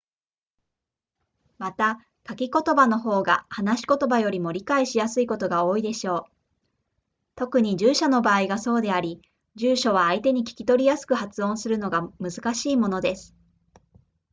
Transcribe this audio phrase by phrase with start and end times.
[1.59, 6.31] また書き言葉の方が話し言葉よりも理解しやすいことが多いでしょう
[7.35, 9.21] 特に住所の場合がそうであり
[9.53, 13.35] 住所は相手に聞き取りやすく発音するのが難しいものです